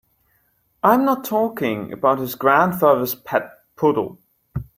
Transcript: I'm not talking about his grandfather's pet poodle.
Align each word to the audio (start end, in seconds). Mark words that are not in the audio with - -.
I'm 0.81 1.05
not 1.05 1.23
talking 1.25 1.93
about 1.93 2.17
his 2.17 2.33
grandfather's 2.33 3.13
pet 3.13 3.51
poodle. 3.75 4.17